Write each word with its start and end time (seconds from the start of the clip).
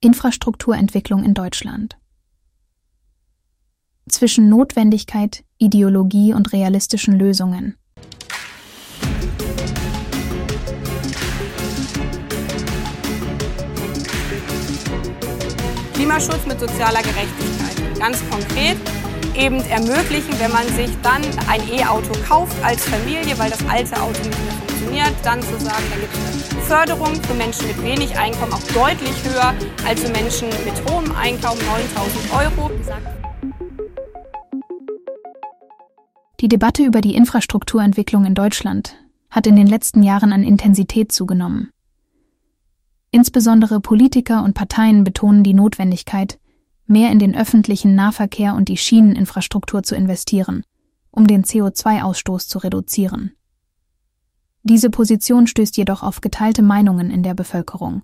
Infrastrukturentwicklung 0.00 1.24
in 1.24 1.34
Deutschland. 1.34 1.96
Zwischen 4.08 4.48
Notwendigkeit, 4.48 5.42
Ideologie 5.58 6.34
und 6.34 6.52
realistischen 6.52 7.18
Lösungen. 7.18 7.76
Klimaschutz 15.94 16.46
mit 16.46 16.60
sozialer 16.60 17.02
Gerechtigkeit. 17.02 17.98
Ganz 17.98 18.18
konkret 18.30 18.76
eben 19.36 19.60
ermöglichen, 19.70 20.38
wenn 20.38 20.52
man 20.52 20.66
sich 20.68 20.90
dann 21.02 21.22
ein 21.48 21.60
E-Auto 21.70 22.12
kauft 22.26 22.56
als 22.64 22.84
Familie, 22.84 23.38
weil 23.38 23.50
das 23.50 23.66
alte 23.68 24.00
Auto 24.00 24.18
nicht 24.22 24.44
mehr 24.44 24.54
funktioniert, 24.66 25.14
dann 25.22 25.42
zu 25.42 25.58
sagen, 25.60 25.84
da 25.90 26.00
gibt 26.00 26.14
es 26.14 26.50
eine 26.50 26.62
Förderung 26.62 27.14
für 27.22 27.34
Menschen 27.34 27.66
mit 27.66 27.82
wenig 27.82 28.18
Einkommen 28.18 28.52
auch 28.52 28.62
deutlich 28.72 29.14
höher 29.24 29.54
als 29.86 30.02
für 30.02 30.10
Menschen 30.12 30.48
mit 30.64 30.74
hohem 30.90 31.12
Einkommen, 31.16 31.60
9000 31.66 32.32
Euro. 32.32 32.70
Die 36.40 36.48
Debatte 36.48 36.84
über 36.84 37.00
die 37.00 37.14
Infrastrukturentwicklung 37.14 38.24
in 38.24 38.34
Deutschland 38.34 38.96
hat 39.30 39.46
in 39.46 39.56
den 39.56 39.66
letzten 39.66 40.02
Jahren 40.02 40.32
an 40.32 40.42
Intensität 40.42 41.12
zugenommen. 41.12 41.70
Insbesondere 43.10 43.80
Politiker 43.80 44.42
und 44.44 44.54
Parteien 44.54 45.04
betonen 45.04 45.42
die 45.42 45.54
Notwendigkeit, 45.54 46.38
mehr 46.86 47.10
in 47.10 47.18
den 47.18 47.36
öffentlichen 47.36 47.94
Nahverkehr 47.94 48.54
und 48.54 48.68
die 48.68 48.76
Schieneninfrastruktur 48.76 49.82
zu 49.82 49.94
investieren, 49.94 50.64
um 51.10 51.26
den 51.26 51.44
CO2-Ausstoß 51.44 52.48
zu 52.48 52.58
reduzieren. 52.58 53.32
Diese 54.62 54.90
Position 54.90 55.46
stößt 55.46 55.76
jedoch 55.76 56.02
auf 56.02 56.20
geteilte 56.20 56.62
Meinungen 56.62 57.10
in 57.10 57.22
der 57.22 57.34
Bevölkerung. 57.34 58.02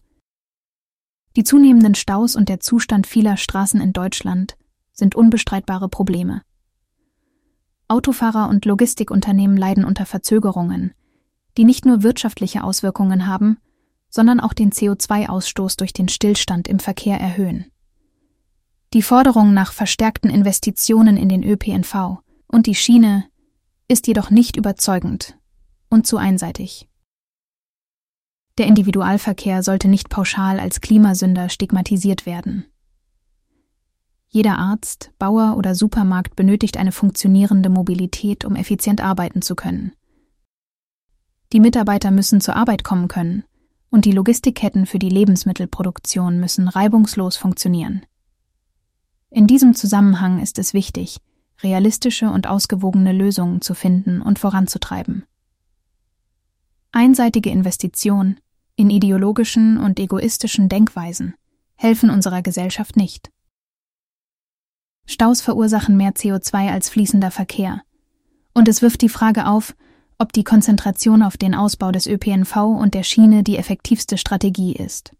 Die 1.34 1.44
zunehmenden 1.44 1.94
Staus 1.94 2.36
und 2.36 2.48
der 2.48 2.60
Zustand 2.60 3.06
vieler 3.06 3.36
Straßen 3.36 3.80
in 3.80 3.92
Deutschland 3.92 4.56
sind 4.92 5.14
unbestreitbare 5.14 5.88
Probleme. 5.88 6.42
Autofahrer 7.88 8.48
und 8.48 8.64
Logistikunternehmen 8.64 9.56
leiden 9.56 9.84
unter 9.84 10.06
Verzögerungen, 10.06 10.94
die 11.56 11.64
nicht 11.64 11.84
nur 11.84 12.02
wirtschaftliche 12.02 12.62
Auswirkungen 12.62 13.26
haben, 13.26 13.58
sondern 14.08 14.40
auch 14.40 14.52
den 14.52 14.70
CO2-Ausstoß 14.70 15.78
durch 15.78 15.92
den 15.92 16.08
Stillstand 16.08 16.68
im 16.68 16.78
Verkehr 16.78 17.18
erhöhen. 17.18 17.71
Die 18.92 19.02
Forderung 19.02 19.54
nach 19.54 19.72
verstärkten 19.72 20.28
Investitionen 20.28 21.16
in 21.16 21.30
den 21.30 21.42
ÖPNV 21.42 22.18
und 22.46 22.66
die 22.66 22.74
Schiene 22.74 23.24
ist 23.88 24.06
jedoch 24.06 24.30
nicht 24.30 24.56
überzeugend 24.56 25.38
und 25.88 26.06
zu 26.06 26.18
einseitig. 26.18 26.88
Der 28.58 28.66
Individualverkehr 28.66 29.62
sollte 29.62 29.88
nicht 29.88 30.10
pauschal 30.10 30.60
als 30.60 30.82
Klimasünder 30.82 31.48
stigmatisiert 31.48 32.26
werden. 32.26 32.66
Jeder 34.28 34.58
Arzt, 34.58 35.10
Bauer 35.18 35.56
oder 35.56 35.74
Supermarkt 35.74 36.36
benötigt 36.36 36.76
eine 36.76 36.92
funktionierende 36.92 37.70
Mobilität, 37.70 38.44
um 38.44 38.56
effizient 38.56 39.02
arbeiten 39.02 39.40
zu 39.40 39.54
können. 39.54 39.92
Die 41.54 41.60
Mitarbeiter 41.60 42.10
müssen 42.10 42.42
zur 42.42 42.56
Arbeit 42.56 42.84
kommen 42.84 43.08
können 43.08 43.44
und 43.90 44.04
die 44.04 44.12
Logistikketten 44.12 44.84
für 44.84 44.98
die 44.98 45.10
Lebensmittelproduktion 45.10 46.40
müssen 46.40 46.68
reibungslos 46.68 47.36
funktionieren. 47.38 48.04
In 49.34 49.46
diesem 49.46 49.74
Zusammenhang 49.74 50.40
ist 50.40 50.58
es 50.58 50.74
wichtig, 50.74 51.18
realistische 51.62 52.30
und 52.30 52.46
ausgewogene 52.46 53.12
Lösungen 53.12 53.62
zu 53.62 53.74
finden 53.74 54.20
und 54.20 54.38
voranzutreiben. 54.38 55.24
Einseitige 56.92 57.48
Investitionen 57.48 58.38
in 58.76 58.90
ideologischen 58.90 59.78
und 59.78 59.98
egoistischen 59.98 60.68
Denkweisen 60.68 61.34
helfen 61.76 62.10
unserer 62.10 62.42
Gesellschaft 62.42 62.96
nicht. 62.96 63.30
Staus 65.06 65.40
verursachen 65.40 65.96
mehr 65.96 66.12
CO2 66.12 66.70
als 66.70 66.90
fließender 66.90 67.30
Verkehr. 67.30 67.82
Und 68.52 68.68
es 68.68 68.82
wirft 68.82 69.00
die 69.00 69.08
Frage 69.08 69.46
auf, 69.46 69.74
ob 70.18 70.34
die 70.34 70.44
Konzentration 70.44 71.22
auf 71.22 71.38
den 71.38 71.54
Ausbau 71.54 71.90
des 71.90 72.06
ÖPNV 72.06 72.56
und 72.56 72.92
der 72.92 73.02
Schiene 73.02 73.42
die 73.42 73.56
effektivste 73.56 74.18
Strategie 74.18 74.74
ist. 74.74 75.16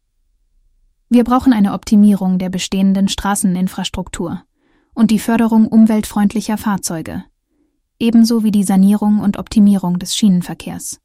Wir 1.14 1.24
brauchen 1.24 1.52
eine 1.52 1.74
Optimierung 1.74 2.38
der 2.38 2.48
bestehenden 2.48 3.06
Straßeninfrastruktur 3.06 4.44
und 4.94 5.10
die 5.10 5.18
Förderung 5.18 5.68
umweltfreundlicher 5.68 6.56
Fahrzeuge, 6.56 7.22
ebenso 7.98 8.44
wie 8.44 8.50
die 8.50 8.64
Sanierung 8.64 9.20
und 9.20 9.36
Optimierung 9.36 9.98
des 9.98 10.16
Schienenverkehrs. 10.16 11.02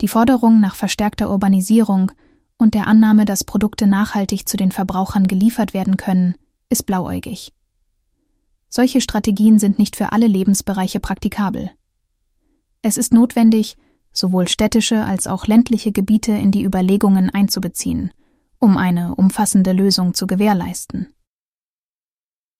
Die 0.00 0.08
Forderung 0.08 0.60
nach 0.60 0.76
verstärkter 0.76 1.30
Urbanisierung 1.30 2.10
und 2.56 2.72
der 2.72 2.86
Annahme, 2.86 3.26
dass 3.26 3.44
Produkte 3.44 3.86
nachhaltig 3.86 4.48
zu 4.48 4.56
den 4.56 4.72
Verbrauchern 4.72 5.26
geliefert 5.26 5.74
werden 5.74 5.98
können, 5.98 6.34
ist 6.70 6.86
blauäugig. 6.86 7.52
Solche 8.70 9.02
Strategien 9.02 9.58
sind 9.58 9.78
nicht 9.78 9.94
für 9.94 10.12
alle 10.12 10.26
Lebensbereiche 10.26 11.00
praktikabel. 11.00 11.70
Es 12.80 12.96
ist 12.96 13.12
notwendig, 13.12 13.76
sowohl 14.14 14.48
städtische 14.48 15.04
als 15.04 15.26
auch 15.26 15.46
ländliche 15.46 15.92
Gebiete 15.92 16.32
in 16.32 16.50
die 16.50 16.64
Überlegungen 16.64 17.28
einzubeziehen 17.28 18.10
um 18.58 18.76
eine 18.76 19.14
umfassende 19.14 19.72
Lösung 19.72 20.14
zu 20.14 20.26
gewährleisten. 20.26 21.14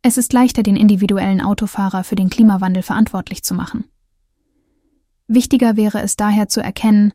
Es 0.03 0.17
ist 0.17 0.33
leichter, 0.33 0.63
den 0.63 0.77
individuellen 0.77 1.41
Autofahrer 1.41 2.05
für 2.05 2.15
den 2.15 2.31
Klimawandel 2.31 2.83
verantwortlich 2.83 3.43
zu 3.43 3.55
machen. 3.55 3.85
Wichtiger 5.27 5.77
wäre 5.77 6.01
es 6.01 6.17
daher 6.17 6.49
zu 6.49 6.63
erkennen, 6.63 7.13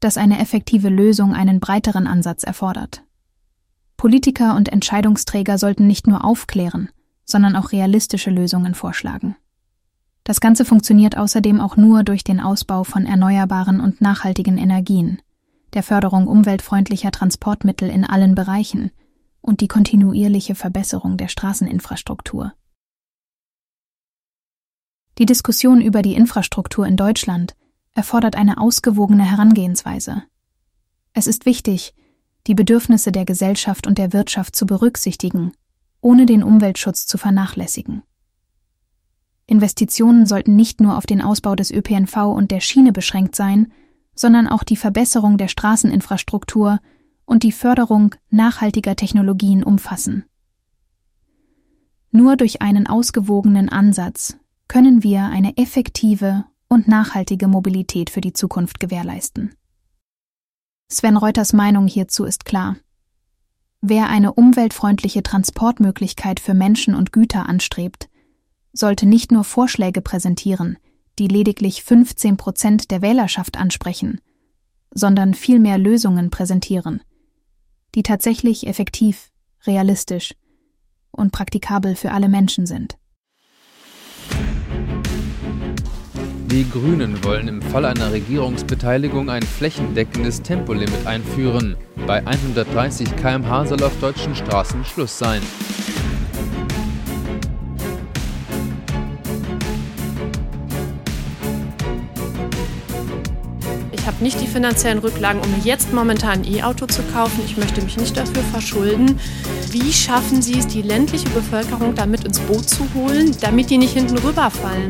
dass 0.00 0.16
eine 0.16 0.38
effektive 0.38 0.88
Lösung 0.88 1.34
einen 1.34 1.60
breiteren 1.60 2.06
Ansatz 2.06 2.44
erfordert. 2.44 3.02
Politiker 3.96 4.54
und 4.54 4.68
Entscheidungsträger 4.68 5.58
sollten 5.58 5.86
nicht 5.86 6.06
nur 6.06 6.24
aufklären, 6.24 6.90
sondern 7.24 7.56
auch 7.56 7.72
realistische 7.72 8.30
Lösungen 8.30 8.74
vorschlagen. 8.74 9.36
Das 10.22 10.40
Ganze 10.40 10.64
funktioniert 10.64 11.16
außerdem 11.16 11.60
auch 11.60 11.76
nur 11.76 12.02
durch 12.02 12.24
den 12.24 12.40
Ausbau 12.40 12.84
von 12.84 13.06
erneuerbaren 13.06 13.80
und 13.80 14.00
nachhaltigen 14.00 14.58
Energien, 14.58 15.20
der 15.76 15.82
Förderung 15.82 16.26
umweltfreundlicher 16.26 17.12
Transportmittel 17.12 17.90
in 17.90 18.04
allen 18.04 18.34
Bereichen 18.34 18.90
und 19.42 19.60
die 19.60 19.68
kontinuierliche 19.68 20.54
Verbesserung 20.54 21.18
der 21.18 21.28
Straßeninfrastruktur. 21.28 22.54
Die 25.18 25.26
Diskussion 25.26 25.82
über 25.82 26.00
die 26.00 26.14
Infrastruktur 26.14 26.86
in 26.86 26.96
Deutschland 26.96 27.56
erfordert 27.92 28.36
eine 28.36 28.58
ausgewogene 28.58 29.30
Herangehensweise. 29.30 30.22
Es 31.12 31.26
ist 31.26 31.44
wichtig, 31.44 31.94
die 32.46 32.54
Bedürfnisse 32.54 33.12
der 33.12 33.26
Gesellschaft 33.26 33.86
und 33.86 33.98
der 33.98 34.14
Wirtschaft 34.14 34.56
zu 34.56 34.64
berücksichtigen, 34.64 35.52
ohne 36.00 36.24
den 36.24 36.42
Umweltschutz 36.42 37.06
zu 37.06 37.18
vernachlässigen. 37.18 38.02
Investitionen 39.46 40.24
sollten 40.24 40.56
nicht 40.56 40.80
nur 40.80 40.96
auf 40.96 41.04
den 41.04 41.20
Ausbau 41.20 41.54
des 41.54 41.70
ÖPNV 41.70 42.16
und 42.16 42.50
der 42.50 42.60
Schiene 42.60 42.92
beschränkt 42.92 43.36
sein, 43.36 43.72
sondern 44.16 44.48
auch 44.48 44.64
die 44.64 44.76
Verbesserung 44.76 45.38
der 45.38 45.48
Straßeninfrastruktur 45.48 46.80
und 47.26 47.42
die 47.44 47.52
Förderung 47.52 48.14
nachhaltiger 48.30 48.96
Technologien 48.96 49.62
umfassen. 49.62 50.24
Nur 52.10 52.36
durch 52.36 52.62
einen 52.62 52.86
ausgewogenen 52.86 53.68
Ansatz 53.68 54.36
können 54.68 55.02
wir 55.02 55.24
eine 55.26 55.56
effektive 55.56 56.44
und 56.68 56.88
nachhaltige 56.88 57.46
Mobilität 57.46 58.10
für 58.10 58.20
die 58.20 58.32
Zukunft 58.32 58.80
gewährleisten. 58.80 59.54
Sven 60.88 61.16
Reuters 61.16 61.52
Meinung 61.52 61.86
hierzu 61.86 62.24
ist 62.24 62.44
klar. 62.44 62.76
Wer 63.80 64.08
eine 64.08 64.32
umweltfreundliche 64.32 65.22
Transportmöglichkeit 65.22 66.40
für 66.40 66.54
Menschen 66.54 66.94
und 66.94 67.12
Güter 67.12 67.48
anstrebt, 67.48 68.08
sollte 68.72 69.06
nicht 69.06 69.30
nur 69.30 69.44
Vorschläge 69.44 70.00
präsentieren, 70.00 70.78
die 71.18 71.28
lediglich 71.28 71.82
15 71.82 72.36
Prozent 72.36 72.90
der 72.90 73.02
Wählerschaft 73.02 73.56
ansprechen, 73.56 74.20
sondern 74.92 75.34
vielmehr 75.34 75.78
Lösungen 75.78 76.30
präsentieren, 76.30 77.02
die 77.94 78.02
tatsächlich 78.02 78.66
effektiv, 78.66 79.30
realistisch 79.66 80.34
und 81.10 81.32
praktikabel 81.32 81.96
für 81.96 82.12
alle 82.12 82.28
Menschen 82.28 82.66
sind. 82.66 82.98
Die 86.48 86.68
Grünen 86.70 87.22
wollen 87.24 87.48
im 87.48 87.60
Fall 87.60 87.84
einer 87.84 88.12
Regierungsbeteiligung 88.12 89.28
ein 89.28 89.42
flächendeckendes 89.42 90.42
Tempolimit 90.42 91.06
einführen. 91.06 91.76
Bei 92.06 92.24
130 92.24 93.16
km/h 93.16 93.66
soll 93.66 93.82
auf 93.82 93.98
deutschen 94.00 94.34
Straßen 94.34 94.84
Schluss 94.84 95.18
sein. 95.18 95.42
Habe 104.16 104.24
nicht 104.24 104.40
die 104.40 104.46
finanziellen 104.46 104.98
Rücklagen, 104.98 105.42
um 105.42 105.62
jetzt 105.62 105.92
momentan 105.92 106.40
ein 106.40 106.44
E-Auto 106.50 106.86
zu 106.86 107.02
kaufen. 107.12 107.42
Ich 107.44 107.58
möchte 107.58 107.82
mich 107.82 107.98
nicht 107.98 108.16
dafür 108.16 108.42
verschulden. 108.44 109.20
Wie 109.70 109.92
schaffen 109.92 110.40
Sie 110.40 110.58
es, 110.58 110.66
die 110.66 110.80
ländliche 110.80 111.28
Bevölkerung 111.30 111.94
damit 111.94 112.24
ins 112.24 112.40
Boot 112.40 112.66
zu 112.68 112.86
holen, 112.94 113.36
damit 113.40 113.68
die 113.68 113.76
nicht 113.76 113.92
hinten 113.92 114.16
rüberfallen? 114.16 114.88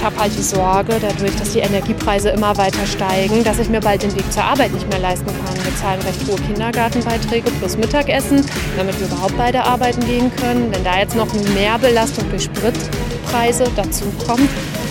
Ich 0.00 0.06
habe 0.06 0.16
halt 0.16 0.34
die 0.34 0.42
Sorge, 0.42 0.94
dadurch, 0.98 1.36
dass 1.36 1.52
die 1.52 1.58
Energiepreise 1.58 2.30
immer 2.30 2.56
weiter 2.56 2.86
steigen, 2.86 3.44
dass 3.44 3.58
ich 3.58 3.68
mir 3.68 3.80
bald 3.80 4.02
den 4.02 4.16
Weg 4.16 4.32
zur 4.32 4.42
Arbeit 4.42 4.72
nicht 4.72 4.88
mehr 4.88 4.98
leisten 4.98 5.26
kann. 5.26 5.62
Wir 5.62 5.76
zahlen 5.76 6.00
recht 6.00 6.26
hohe 6.26 6.40
Kindergartenbeiträge 6.40 7.50
plus 7.58 7.76
Mittagessen, 7.76 8.42
damit 8.78 8.98
wir 8.98 9.08
überhaupt 9.08 9.36
beide 9.36 9.62
arbeiten 9.62 10.00
gehen 10.06 10.32
können. 10.36 10.72
Wenn 10.72 10.84
da 10.84 10.98
jetzt 10.98 11.16
noch 11.16 11.30
mehr 11.54 11.78
Belastung 11.78 12.24
durch 12.30 12.44
Spritpreise 12.44 13.64
dazu 13.76 14.04
kommt, 14.26 14.48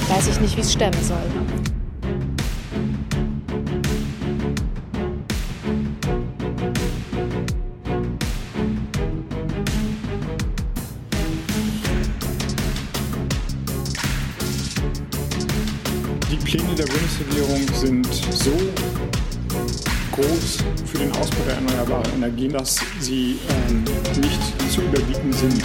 weiß 0.10 0.28
ich 0.30 0.40
nicht, 0.42 0.56
wie 0.56 0.62
es 0.62 0.74
stemmen 0.74 1.04
soll. 1.04 1.79
Pläne 16.50 16.74
der 16.74 16.86
Bundesregierung 16.86 17.62
sind 17.76 18.08
so 18.12 18.52
groß 20.14 20.58
für 20.84 20.98
den 20.98 21.12
Ausbau 21.12 21.44
der 21.46 21.54
erneuerbaren 21.54 22.12
Energien, 22.16 22.54
dass 22.54 22.80
sie 23.00 23.38
ähm, 23.68 23.84
nicht 24.20 24.72
zu 24.72 24.82
überbieten 24.82 25.32
sind. 25.32 25.64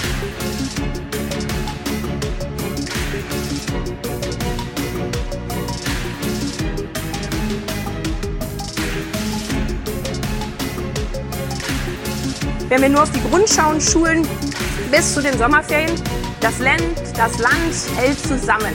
Wenn 12.69 12.83
wir 12.83 12.89
nur 12.91 13.05
auf 13.05 13.11
die 13.11 13.23
Grundschauen 13.31 13.81
schulen 13.81 14.29
bis 14.91 15.15
zu 15.15 15.23
den 15.23 15.39
Sommerferien, 15.39 15.93
das 16.43 16.59
Land, 16.59 16.83
das 17.17 17.39
Land 17.39 17.75
hält 17.97 18.19
zusammen. 18.19 18.75